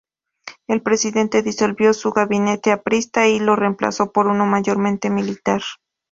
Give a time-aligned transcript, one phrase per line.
[0.65, 5.61] El presidente disolvió su gabinete Aprista y lo reemplazó por uno mayormente militar.